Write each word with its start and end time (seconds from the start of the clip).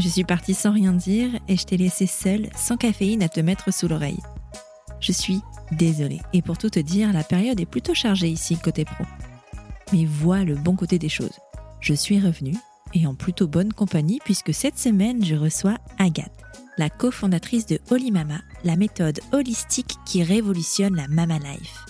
je 0.00 0.08
suis 0.08 0.24
partie 0.24 0.54
sans 0.54 0.72
rien 0.72 0.92
dire 0.92 1.30
et 1.48 1.56
je 1.56 1.64
t'ai 1.64 1.76
laissé 1.76 2.06
seule, 2.06 2.48
sans 2.56 2.76
caféine, 2.76 3.22
à 3.22 3.28
te 3.28 3.40
mettre 3.40 3.72
sous 3.72 3.88
l'oreille. 3.88 4.20
Je 5.00 5.12
suis 5.12 5.40
désolée, 5.72 6.20
et 6.32 6.42
pour 6.42 6.58
tout 6.58 6.70
te 6.70 6.80
dire, 6.80 7.12
la 7.12 7.24
période 7.24 7.60
est 7.60 7.66
plutôt 7.66 7.94
chargée 7.94 8.28
ici 8.28 8.58
côté 8.58 8.84
pro. 8.84 9.04
Mais 9.92 10.04
vois 10.04 10.44
le 10.44 10.54
bon 10.54 10.76
côté 10.76 10.98
des 10.98 11.08
choses. 11.08 11.38
Je 11.80 11.94
suis 11.94 12.20
revenue, 12.20 12.56
et 12.94 13.06
en 13.06 13.14
plutôt 13.14 13.46
bonne 13.46 13.72
compagnie, 13.72 14.20
puisque 14.24 14.54
cette 14.54 14.78
semaine, 14.78 15.24
je 15.24 15.34
reçois 15.34 15.76
Agathe, 15.98 16.44
la 16.76 16.90
cofondatrice 16.90 17.66
de 17.66 17.78
Holy 17.90 18.10
Mama, 18.10 18.40
la 18.64 18.76
méthode 18.76 19.20
holistique 19.32 19.96
qui 20.06 20.22
révolutionne 20.22 20.96
la 20.96 21.08
Mama 21.08 21.38
Life. 21.38 21.84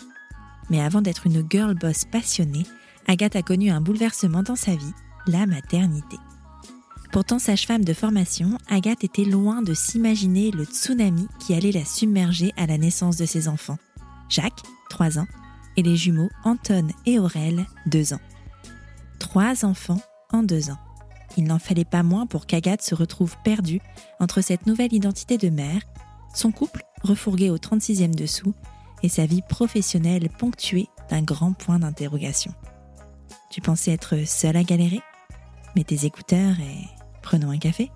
Mais 0.68 0.80
avant 0.80 1.02
d'être 1.02 1.26
une 1.26 1.44
girl 1.50 1.74
boss 1.74 2.04
passionnée, 2.04 2.66
Agathe 3.06 3.36
a 3.36 3.42
connu 3.42 3.70
un 3.70 3.80
bouleversement 3.80 4.42
dans 4.42 4.56
sa 4.56 4.74
vie, 4.74 4.94
la 5.26 5.46
maternité. 5.46 6.16
Pourtant, 7.12 7.40
sage-femme 7.40 7.84
de 7.84 7.92
formation, 7.92 8.56
Agathe 8.68 9.02
était 9.02 9.24
loin 9.24 9.62
de 9.62 9.74
s'imaginer 9.74 10.52
le 10.52 10.64
tsunami 10.64 11.26
qui 11.40 11.54
allait 11.54 11.72
la 11.72 11.84
submerger 11.84 12.52
à 12.56 12.66
la 12.66 12.78
naissance 12.78 13.16
de 13.16 13.26
ses 13.26 13.48
enfants. 13.48 13.78
Jacques, 14.28 14.62
3 14.90 15.18
ans, 15.18 15.26
et 15.76 15.82
les 15.82 15.96
jumeaux 15.96 16.30
Anton 16.44 16.88
et 17.06 17.18
Aurel, 17.18 17.66
2 17.86 18.14
ans. 18.14 18.20
Trois 19.18 19.64
enfants 19.64 20.00
en 20.32 20.42
deux 20.42 20.70
ans. 20.70 20.78
Il 21.36 21.44
n'en 21.44 21.58
fallait 21.58 21.84
pas 21.84 22.02
moins 22.02 22.26
pour 22.26 22.46
qu'Agathe 22.46 22.82
se 22.82 22.94
retrouve 22.94 23.36
perdue 23.44 23.80
entre 24.18 24.40
cette 24.40 24.66
nouvelle 24.66 24.92
identité 24.92 25.38
de 25.38 25.48
mère, 25.48 25.82
son 26.34 26.52
couple 26.52 26.84
refourgué 27.02 27.50
au 27.50 27.56
36e 27.56 28.14
dessous 28.14 28.54
et 29.02 29.08
sa 29.08 29.26
vie 29.26 29.42
professionnelle 29.42 30.28
ponctuée 30.28 30.88
d'un 31.08 31.22
grand 31.22 31.52
point 31.52 31.78
d'interrogation. 31.78 32.52
Tu 33.50 33.60
pensais 33.60 33.92
être 33.92 34.26
seule 34.26 34.56
à 34.56 34.62
galérer? 34.62 35.00
Mets 35.76 35.84
tes 35.84 36.04
écouteurs 36.04 36.58
et 36.60 36.86
Prenons 37.30 37.50
un 37.50 37.58
café. 37.58 37.92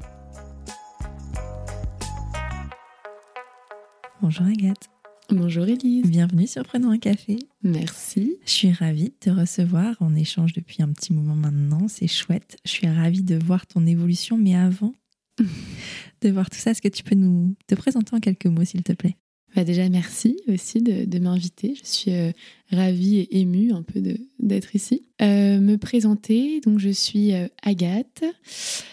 Bonjour 4.22 4.46
Agathe. 4.46 4.88
Bonjour 5.28 5.64
Elise. 5.64 6.08
Bienvenue 6.08 6.46
sur 6.46 6.62
Prenons 6.62 6.92
un 6.92 7.00
café. 7.00 7.38
Merci. 7.64 8.36
Je 8.46 8.50
suis 8.52 8.70
ravie 8.70 9.08
de 9.08 9.14
te 9.18 9.30
recevoir. 9.30 9.96
On 9.98 10.14
échange 10.14 10.52
depuis 10.52 10.84
un 10.84 10.92
petit 10.92 11.12
moment 11.12 11.34
maintenant. 11.34 11.88
C'est 11.88 12.06
chouette. 12.06 12.58
Je 12.64 12.70
suis 12.70 12.86
ravie 12.86 13.24
de 13.24 13.34
voir 13.34 13.66
ton 13.66 13.84
évolution. 13.86 14.38
Mais 14.38 14.54
avant 14.54 14.94
de 16.20 16.30
voir 16.30 16.48
tout 16.48 16.58
ça, 16.58 16.70
est-ce 16.70 16.80
que 16.80 16.86
tu 16.86 17.02
peux 17.02 17.16
nous 17.16 17.56
te 17.66 17.74
présenter 17.74 18.14
en 18.14 18.20
quelques 18.20 18.46
mots, 18.46 18.64
s'il 18.64 18.84
te 18.84 18.92
plaît? 18.92 19.16
Bah 19.54 19.62
déjà, 19.62 19.88
merci 19.88 20.36
aussi 20.48 20.82
de, 20.82 21.18
m'inviter. 21.18 21.74
Je 21.76 21.86
suis 21.86 22.10
euh, 22.12 22.32
ravie 22.72 23.18
et 23.18 23.40
émue 23.40 23.72
un 23.72 23.82
peu 23.82 24.00
d'être 24.40 24.74
ici. 24.74 25.06
Euh, 25.22 25.60
me 25.60 25.76
présenter, 25.76 26.60
donc 26.60 26.80
je 26.80 26.88
suis 26.88 27.32
euh, 27.32 27.46
Agathe. 27.62 28.24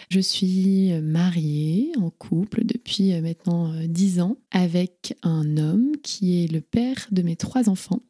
Je 0.08 0.20
suis 0.20 0.92
mariée 1.00 1.90
en 1.98 2.10
couple 2.10 2.64
depuis 2.64 3.18
maintenant 3.20 3.72
10 3.86 4.20
ans 4.20 4.36
avec 4.50 5.16
un 5.22 5.56
homme 5.56 5.92
qui 6.02 6.44
est 6.44 6.52
le 6.52 6.60
père 6.60 7.08
de 7.10 7.22
mes 7.22 7.34
trois 7.34 7.68
enfants. 7.68 8.00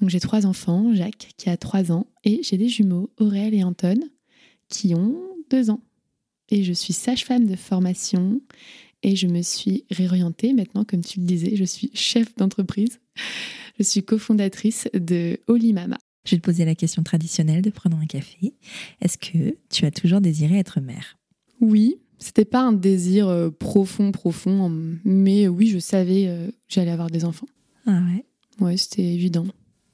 Donc 0.00 0.10
j'ai 0.10 0.20
trois 0.20 0.44
enfants, 0.44 0.92
Jacques 0.92 1.30
qui 1.38 1.48
a 1.48 1.56
3 1.56 1.92
ans 1.92 2.06
et 2.24 2.40
j'ai 2.42 2.58
des 2.58 2.68
jumeaux, 2.68 3.10
Aurel 3.18 3.54
et 3.54 3.64
Anton, 3.64 3.98
qui 4.68 4.94
ont 4.94 5.16
2 5.50 5.70
ans. 5.70 5.80
Et 6.50 6.62
je 6.62 6.72
suis 6.72 6.92
sage-femme 6.92 7.46
de 7.46 7.56
formation 7.56 8.40
et 9.02 9.16
je 9.16 9.26
me 9.26 9.42
suis 9.42 9.84
réorientée 9.90 10.52
maintenant, 10.52 10.84
comme 10.84 11.02
tu 11.02 11.20
le 11.20 11.26
disais, 11.26 11.56
je 11.56 11.64
suis 11.64 11.90
chef 11.94 12.34
d'entreprise. 12.36 13.00
Je 13.78 13.82
suis 13.82 14.02
cofondatrice 14.02 14.88
de 14.94 15.38
Holy 15.48 15.72
Mama. 15.72 15.98
Je 16.24 16.32
vais 16.32 16.38
te 16.38 16.42
poser 16.42 16.64
la 16.64 16.74
question 16.74 17.02
traditionnelle 17.02 17.62
de 17.62 17.70
Prenons 17.70 17.98
un 17.98 18.06
café. 18.06 18.54
Est-ce 19.00 19.18
que 19.18 19.56
tu 19.70 19.84
as 19.84 19.90
toujours 19.90 20.20
désiré 20.20 20.58
être 20.58 20.80
mère? 20.80 21.18
Oui, 21.60 21.98
c'était 22.18 22.44
pas 22.44 22.62
un 22.62 22.72
désir 22.72 23.28
euh, 23.28 23.50
profond, 23.50 24.10
profond, 24.12 24.72
mais 25.04 25.46
oui, 25.46 25.68
je 25.68 25.78
savais 25.78 26.26
euh, 26.26 26.48
que 26.48 26.52
j'allais 26.68 26.90
avoir 26.90 27.10
des 27.10 27.24
enfants. 27.24 27.46
Ah 27.86 28.00
ouais? 28.00 28.24
Ouais, 28.64 28.76
c'était 28.76 29.04
évident. 29.04 29.46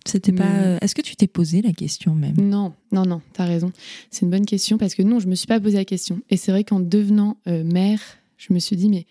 C'était 0.07 0.33
pas. 0.33 0.63
Euh, 0.63 0.79
est-ce 0.81 0.95
que 0.95 1.03
tu 1.03 1.15
t'es 1.15 1.27
posé 1.27 1.63
la 1.63 1.73
question 1.73 2.15
même? 2.15 2.35
Non, 2.37 2.73
non, 2.93 3.05
non, 3.05 3.21
t'as 3.35 3.45
raison. 3.45 3.73
C'est 4.11 4.25
une 4.25 4.31
bonne 4.31 4.47
question 4.47 4.79
parce 4.79 4.95
que 4.95 5.03
non, 5.03 5.21
je 5.21 5.29
me 5.29 5.35
suis 5.35 5.47
pas 5.47 5.61
posé 5.61 5.77
la 5.77 5.85
question. 5.85 6.21
Et 6.31 6.37
c'est 6.37 6.51
vrai 6.51 6.65
qu'en 6.65 6.81
devenant 6.81 7.37
mère, 7.47 8.01
je 8.49 8.53
me 8.53 8.59
suis 8.59 8.77
dit, 8.77 8.89
mais 8.89 9.07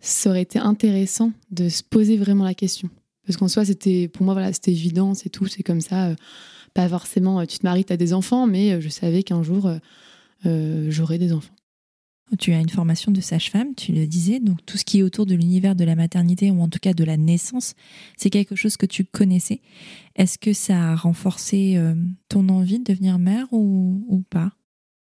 ça 0.00 0.30
aurait 0.30 0.42
été 0.42 0.58
intéressant 0.58 1.32
de 1.50 1.68
se 1.68 1.82
poser 1.82 2.16
vraiment 2.16 2.44
la 2.44 2.54
question. 2.54 2.90
Parce 3.26 3.36
qu'en 3.36 3.48
soi, 3.48 3.64
c'était 3.64 4.08
pour 4.08 4.24
moi, 4.24 4.34
voilà, 4.34 4.52
c'était 4.52 4.72
évident, 4.72 5.14
c'est 5.14 5.28
tout, 5.28 5.46
c'est 5.46 5.62
comme 5.62 5.80
ça. 5.80 6.08
Euh, 6.08 6.14
pas 6.74 6.88
forcément, 6.88 7.40
euh, 7.40 7.44
tu 7.44 7.58
te 7.58 7.66
maries, 7.66 7.84
tu 7.84 7.92
as 7.92 7.96
des 7.96 8.12
enfants, 8.12 8.46
mais 8.46 8.72
euh, 8.72 8.80
je 8.80 8.88
savais 8.88 9.22
qu'un 9.22 9.42
jour, 9.42 9.70
j'aurais 10.44 11.18
des 11.18 11.32
enfants. 11.32 11.54
Tu 12.38 12.52
as 12.52 12.60
une 12.60 12.68
formation 12.68 13.10
de 13.10 13.20
sage-femme, 13.22 13.74
tu 13.74 13.92
le 13.92 14.06
disais, 14.06 14.38
donc 14.38 14.64
tout 14.66 14.76
ce 14.76 14.84
qui 14.84 14.98
est 14.98 15.02
autour 15.02 15.24
de 15.24 15.34
l'univers 15.34 15.74
de 15.74 15.84
la 15.84 15.94
maternité 15.94 16.50
ou 16.50 16.60
en 16.60 16.68
tout 16.68 16.78
cas 16.78 16.92
de 16.92 17.02
la 17.02 17.16
naissance, 17.16 17.74
c'est 18.18 18.28
quelque 18.28 18.54
chose 18.54 18.76
que 18.76 18.84
tu 18.84 19.04
connaissais. 19.04 19.62
Est-ce 20.14 20.36
que 20.36 20.52
ça 20.52 20.90
a 20.90 20.94
renforcé 20.94 21.80
ton 22.28 22.50
envie 22.50 22.80
de 22.80 22.84
devenir 22.84 23.18
mère 23.18 23.46
ou, 23.50 24.04
ou 24.08 24.20
pas? 24.20 24.52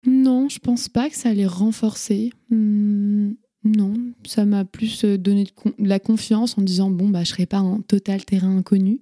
Non, 0.07 0.49
je 0.49 0.59
pense 0.59 0.89
pas 0.89 1.11
que 1.11 1.17
ça 1.17 1.29
allait 1.29 1.47
renforcer. 1.47 2.33
Hmm, 2.51 3.33
non, 3.65 3.95
ça 4.25 4.45
m'a 4.47 4.65
plus 4.65 5.05
euh, 5.05 5.19
donné 5.19 5.45
de, 5.45 5.51
la 5.79 5.99
confiance 5.99 6.57
en 6.57 6.63
disant 6.63 6.91
bon 6.91 7.09
bah 7.11 7.25
je 7.25 7.31
serai 7.31 7.47
pas 7.47 7.59
un 7.59 7.81
total 7.83 8.25
terrain 8.25 8.57
inconnu. 8.57 9.01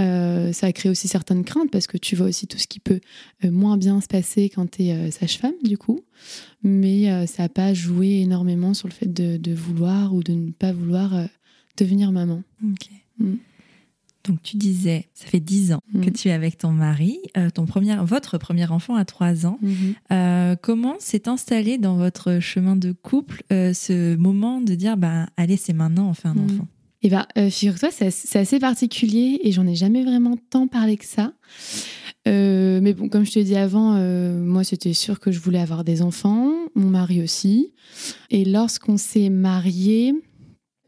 Euh, 0.00 0.52
ça 0.52 0.68
a 0.68 0.72
créé 0.72 0.90
aussi 0.90 1.06
certaines 1.06 1.44
craintes 1.44 1.70
parce 1.70 1.86
que 1.86 1.98
tu 1.98 2.16
vois 2.16 2.26
aussi 2.26 2.46
tout 2.46 2.56
ce 2.56 2.66
qui 2.66 2.80
peut 2.80 3.00
euh, 3.44 3.50
moins 3.50 3.76
bien 3.76 4.00
se 4.00 4.06
passer 4.06 4.48
quand 4.48 4.70
tu 4.70 4.84
es 4.84 5.10
sage-femme 5.10 5.54
du 5.62 5.76
coup. 5.76 6.00
Mais 6.62 7.26
ça 7.26 7.42
n'a 7.42 7.48
pas 7.50 7.74
joué 7.74 8.20
énormément 8.20 8.72
sur 8.72 8.88
le 8.88 8.94
fait 8.94 9.12
de, 9.12 9.54
vouloir 9.54 10.14
ou 10.14 10.22
de 10.22 10.32
ne 10.32 10.52
pas 10.52 10.72
vouloir 10.72 11.28
devenir 11.76 12.10
maman. 12.12 12.42
Ok. 12.64 12.88
Hmm. 13.18 13.34
Donc 14.24 14.40
tu 14.42 14.56
disais, 14.56 15.08
ça 15.14 15.26
fait 15.26 15.40
dix 15.40 15.72
ans 15.72 15.80
que 15.92 16.10
mm. 16.10 16.12
tu 16.12 16.28
es 16.28 16.32
avec 16.32 16.58
ton 16.58 16.70
mari, 16.70 17.18
euh, 17.36 17.50
ton 17.50 17.66
premier, 17.66 17.96
votre 17.96 18.38
premier 18.38 18.70
enfant 18.70 18.94
a 18.94 19.04
trois 19.04 19.46
ans. 19.46 19.58
Mm-hmm. 19.62 19.94
Euh, 20.12 20.56
comment 20.60 20.94
s'est 21.00 21.28
installé 21.28 21.78
dans 21.78 21.96
votre 21.96 22.38
chemin 22.38 22.76
de 22.76 22.92
couple 22.92 23.42
euh, 23.52 23.72
ce 23.72 24.14
moment 24.14 24.60
de 24.60 24.74
dire, 24.74 24.96
bah, 24.96 25.26
allez, 25.36 25.56
c'est 25.56 25.72
maintenant, 25.72 26.08
on 26.08 26.14
fait 26.14 26.28
un 26.28 26.34
mm. 26.34 26.44
enfant? 26.44 26.68
Eh 27.04 27.08
bien, 27.08 27.26
figure-toi, 27.50 27.88
c'est 27.90 28.38
assez 28.38 28.60
particulier 28.60 29.40
et 29.42 29.50
j'en 29.50 29.66
ai 29.66 29.74
jamais 29.74 30.04
vraiment 30.04 30.36
tant 30.50 30.68
parlé 30.68 30.96
que 30.96 31.04
ça. 31.04 31.32
mais 32.26 32.94
bon, 32.94 33.08
comme 33.08 33.26
je 33.26 33.32
te 33.32 33.40
dis 33.40 33.56
avant, 33.56 33.98
moi 34.38 34.62
c'était 34.62 34.92
sûr 34.92 35.18
que 35.18 35.32
je 35.32 35.40
voulais 35.40 35.58
avoir 35.58 35.82
des 35.82 36.00
enfants, 36.00 36.52
mon 36.76 36.90
mari 36.90 37.20
aussi. 37.20 37.72
Et 38.30 38.44
lorsqu'on 38.44 38.98
s'est 38.98 39.30
mariés, 39.30 40.14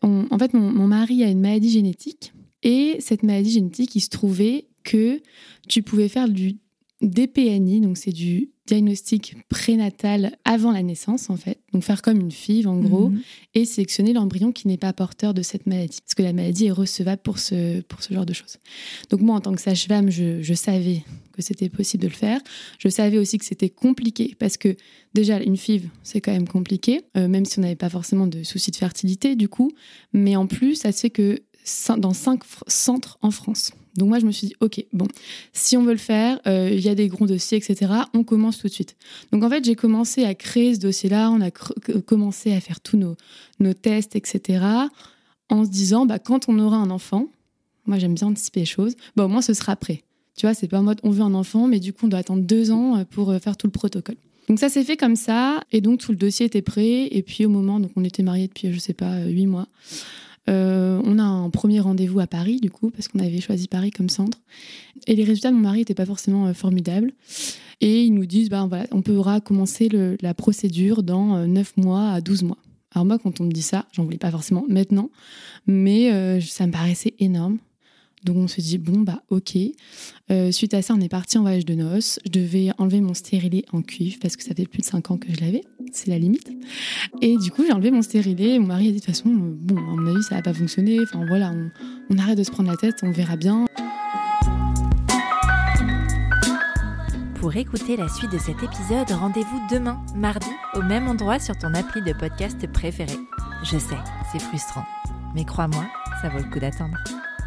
en 0.03 0.39
fait, 0.39 0.55
mon 0.55 0.87
mari 0.87 1.25
a 1.25 1.29
une 1.29 1.41
maladie 1.41 1.71
génétique 1.71 2.33
et 2.65 2.97
cette 2.99 3.23
maladie 3.23 3.53
génétique, 3.53 3.95
il 3.95 4.01
se 4.01 4.09
trouvait 4.09 4.67
que 4.83 5.21
tu 5.69 5.83
pouvais 5.83 6.09
faire 6.09 6.29
du 6.29 6.57
DPNI, 7.03 7.81
donc 7.81 7.99
c'est 7.99 8.13
du 8.13 8.51
diagnostic 8.67 9.37
prénatal 9.51 10.39
avant 10.47 10.73
la 10.73 10.83
naissance 10.83 11.29
en 11.29 11.37
fait, 11.37 11.61
donc 11.75 11.83
faire 11.83 12.01
comme 12.01 12.19
une 12.19 12.31
FIV 12.31 12.67
en 12.67 12.79
gros, 12.79 13.11
mhm. 13.11 13.21
et 13.53 13.67
sélectionner 13.67 14.15
l'embryon 14.15 14.53
qui 14.53 14.69
n'est 14.69 14.79
pas 14.79 14.93
porteur 14.95 15.35
de 15.35 15.43
cette 15.43 15.67
maladie, 15.67 15.99
parce 16.01 16.15
que 16.15 16.23
la 16.23 16.33
maladie 16.33 16.67
est 16.67 16.71
recevable 16.71 17.21
pour 17.21 17.39
ce, 17.39 17.83
pour 17.83 18.03
ce 18.03 18.15
genre 18.15 18.25
de 18.25 18.33
choses. 18.33 18.57
Donc 19.11 19.21
moi 19.21 19.37
en 19.37 19.41
tant 19.41 19.53
que 19.55 19.61
sage-femme, 19.61 20.11
je, 20.11 20.55
savais 20.55 21.05
que 21.33 21.43
c'était 21.43 21.69
possible 21.69 22.05
de 22.05 22.09
le 22.09 22.15
faire, 22.15 22.41
je 22.79 22.89
savais 22.89 23.19
aussi 23.19 23.37
que 23.37 23.45
c'était 23.45 23.69
compliqué, 23.69 24.35
parce 24.39 24.57
que 24.57 24.77
déjà 25.13 25.43
une 25.43 25.59
FIV 25.59 25.91
c'est 26.03 26.23
quand 26.23 26.33
même 26.33 26.49
compliqué, 26.49 27.03
euh, 27.19 27.29
même 27.29 27.45
si 27.45 27.59
on 27.59 27.63
n'avait 27.63 27.77
pas 27.77 27.91
forcément 27.91 28.27
de 28.27 28.45
soucis 28.45 28.71
de 28.71 28.77
fertilité 28.77 29.37
du 29.37 29.51
coup, 29.51 29.73
mais 30.15 30.37
en 30.37 30.47
plus 30.47 30.77
ça 30.77 30.93
se 30.93 31.01
fait 31.01 31.11
que 31.11 31.39
dans 31.99 32.13
cinq 32.13 32.43
centres 32.67 33.19
en 33.23 33.31
France. 33.31 33.73
Donc 33.97 34.09
moi, 34.09 34.19
je 34.19 34.27
me 34.27 34.33
suis 34.33 34.49
dit, 34.49 34.55
OK, 34.61 34.85
bon, 34.93 35.07
si 35.53 35.77
on 35.77 35.85
veut 35.85 35.93
le 35.93 35.99
faire, 35.99 36.41
euh, 36.47 36.71
il 36.73 36.81
y 36.81 36.89
a 36.89 36.95
des 36.95 37.09
gros 37.09 37.27
dossiers, 37.27 37.59
etc., 37.59 37.93
on 38.13 38.25
commence 38.25 38.59
tout 38.59 38.67
de 38.67 38.73
suite. 38.73 38.97
Donc 39.33 39.45
en 39.45 39.49
fait, 39.49 39.65
j'ai 39.65 39.77
commencé 39.77 40.25
à 40.25 40.35
créer 40.35 40.75
ce 40.75 40.81
dossier-là, 40.81 41.31
on 41.31 41.41
a 41.41 41.51
commencé 41.51 42.53
à 42.53 42.61
faire 42.61 42.81
tous 42.81 42.97
nos, 42.97 43.75
tests, 43.75 44.17
etc., 44.17 44.65
en 45.49 45.65
se 45.65 45.71
disant, 45.71 46.07
bah, 46.07 46.19
quand 46.19 46.49
on 46.49 46.59
aura 46.59 46.77
un 46.77 46.91
enfant, 46.91 47.29
moi 47.87 47.99
j'aime 47.99 48.15
bien 48.15 48.29
anticiper 48.29 48.61
les 48.61 48.67
choses, 48.67 48.95
bon, 49.15 49.25
au 49.25 49.29
moins 49.29 49.43
ce 49.43 49.55
sera 49.55 49.77
prêt. 49.77 50.03
Tu 50.37 50.47
vois, 50.47 50.55
c'est 50.55 50.67
pas 50.67 50.81
en 50.81 50.83
mode 50.83 50.99
on 51.05 51.11
veut 51.11 51.23
un 51.23 51.35
enfant, 51.35 51.69
mais 51.69 51.79
du 51.79 51.93
coup 51.93 52.07
on 52.07 52.09
doit 52.09 52.19
attendre 52.19 52.43
deux 52.43 52.73
ans 52.73 52.97
euh, 52.97 53.05
pour 53.05 53.31
euh, 53.31 53.39
faire 53.39 53.57
tout 53.57 53.67
le 53.67 53.73
protocole. 53.73 54.17
Donc 54.49 54.59
ça 54.59 54.69
s'est 54.69 54.83
fait 54.85 54.97
comme 54.97 55.17
ça, 55.17 55.63
et 55.71 55.81
donc 55.81 56.01
tout 56.01 56.11
le 56.11 56.19
dossier 56.19 56.47
était 56.47 56.63
prêt. 56.63 57.09
Et 57.11 57.23
puis 57.23 57.47
au 57.47 57.49
moment, 57.49 57.79
donc 57.79 57.93
on 57.95 58.05
était 58.05 58.23
mariés 58.23 58.49
depuis, 58.49 58.73
je 58.73 58.79
sais 58.79 58.95
pas, 58.95 59.21
huit 59.27 59.47
mois. 59.47 59.69
Euh, 60.49 61.01
on 61.05 61.19
a 61.19 61.23
un 61.23 61.51
premier 61.51 61.81
rendez-vous 61.81 62.21
à 62.21 62.27
Paris, 62.27 62.61
du 62.61 62.71
coup, 62.71 62.91
parce 62.91 63.09
qu'on 63.09 63.21
avait 63.21 63.41
choisi 63.41 63.69
Paris 63.69 63.91
comme 63.91 64.09
centre. 64.09 64.39
Et 65.07 65.15
les 65.15 65.25
résultats 65.25 65.51
de 65.51 65.57
mon 65.57 65.63
mari 65.63 65.79
n'étaient 65.79 65.95
pas 65.95 66.07
forcément 66.07 66.47
euh, 66.47 66.53
formidables. 66.53 67.13
Et 67.81 68.05
ils 68.05 68.15
nous 68.15 68.27
disent, 68.27 68.51
ben 68.51 68.67
voilà, 68.67 68.87
on 68.93 69.03
pourra 69.03 69.41
commencer 69.41 69.89
la 70.21 70.35
procédure 70.35 71.03
dans 71.03 71.47
9 71.47 71.73
euh, 71.79 71.83
mois 71.83 72.11
à 72.11 72.21
12 72.21 72.45
mois. 72.45 72.59
Alors 72.93 73.05
moi, 73.05 73.19
quand 73.19 73.41
on 73.41 73.45
me 73.45 73.53
dit 73.53 73.63
ça, 73.63 73.87
j'en 73.93 74.05
voulais 74.05 74.19
pas 74.19 74.31
forcément 74.31 74.65
maintenant, 74.69 75.11
mais 75.67 76.41
ça 76.41 76.65
me 76.69 76.73
paraissait 76.73 77.15
énorme. 77.19 77.59
Donc 78.25 78.37
on 78.39 78.49
se 78.49 78.61
dit, 78.61 78.79
bon, 78.79 79.01
bah 79.01 79.23
ok. 79.29 79.57
Euh, 80.31 80.51
suite 80.51 80.73
à 80.75 80.83
ça, 80.83 80.95
on 80.95 81.01
est 81.01 81.09
parti 81.09 81.37
en 81.37 81.43
voyage 81.43 81.67
de 81.67 81.75
noces. 81.75 82.19
Je 82.25 82.31
devais 82.31 82.71
enlever 82.79 83.01
mon 83.01 83.15
stérilet 83.15 83.65
en 83.73 83.83
cuivre 83.83 84.17
parce 84.21 84.37
que 84.37 84.43
ça 84.43 84.55
fait 84.55 84.67
plus 84.67 84.81
de 84.81 84.87
5 84.87 85.11
ans 85.11 85.19
que 85.19 85.29
je 85.31 85.41
l'avais. 85.41 85.63
C'est 85.93 86.09
la 86.09 86.19
limite. 86.19 86.51
Et 87.21 87.37
du 87.37 87.51
coup, 87.51 87.65
j'ai 87.67 87.73
enlevé 87.73 87.91
mon 87.91 88.03
stérilet. 88.03 88.59
Mon 88.59 88.67
mari 88.67 88.89
a 88.89 88.93
dit, 88.93 89.01
de 89.01 89.05
toute 89.05 89.15
façon, 89.15 89.29
euh, 89.29 89.55
bon, 89.61 89.77
à 89.77 89.81
mon 89.81 90.07
avis, 90.15 90.23
ça 90.23 90.37
va 90.37 90.43
pas 90.43 90.55
fonctionner. 90.55 91.01
Enfin 91.01 91.25
voilà, 91.27 91.53
on, 91.53 91.71
on 92.11 92.19
arrête 92.19 92.39
de 92.39 92.45
se 92.45 92.51
prendre 92.51 92.71
la 92.71 92.77
tête, 92.77 92.97
on 93.03 93.11
verra 93.11 93.37
bien. 93.37 93.67
Pour 97.45 97.55
écouter 97.57 97.99
la 97.99 98.09
suite 98.09 98.33
de 98.33 98.39
cet 98.39 98.63
épisode, 98.63 99.11
rendez-vous 99.11 99.61
demain, 99.71 100.03
mardi, 100.17 100.49
au 100.75 100.81
même 100.81 101.09
endroit 101.09 101.39
sur 101.39 101.55
ton 101.59 101.75
appli 101.75 102.01
de 102.01 102.15
podcast 102.15 102.67
préféré. 102.73 103.19
Je 103.65 103.77
sais, 103.77 103.99
c'est 104.33 104.41
frustrant, 104.41 104.87
mais 105.35 105.45
crois-moi, 105.45 105.85
ça 106.23 106.31
vaut 106.31 106.39
le 106.39 106.51
coup 106.51 106.59
d'attendre. 106.59 106.97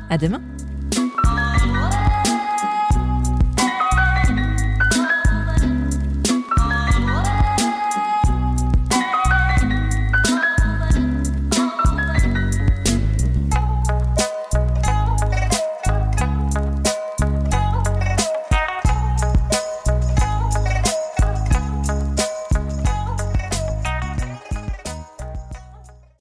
À 0.10 0.18
demain! 0.18 0.42